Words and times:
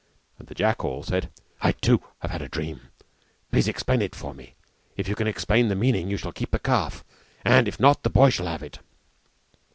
And 0.39 0.47
the 0.47 0.55
jackal 0.55 1.03
said, 1.03 1.29
"I 1.61 1.73
too 1.73 2.01
have 2.21 2.31
had 2.31 2.41
a 2.41 2.49
dream, 2.49 2.87
please 3.51 3.67
explain 3.67 4.01
it 4.01 4.15
for 4.15 4.33
me. 4.33 4.55
If 4.97 5.07
you 5.07 5.13
can 5.13 5.27
explain 5.27 5.67
the 5.67 5.75
meaning 5.75 6.09
you 6.09 6.17
shall 6.17 6.31
keep 6.33 6.49
the 6.49 6.57
calf 6.57 7.03
and, 7.45 7.67
if 7.67 7.79
not, 7.79 8.01
the 8.01 8.09
boy 8.09 8.31
shall 8.31 8.47
have 8.47 8.63
it." 8.63 8.79